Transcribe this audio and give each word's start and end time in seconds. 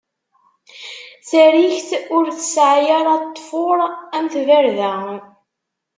Tarikt 1.27 1.89
ur 2.15 2.25
tesɛa 2.37 2.85
ara 2.99 3.13
ṭṭfuṛ 3.25 3.79
am 4.15 4.25
tbarda. 4.33 4.91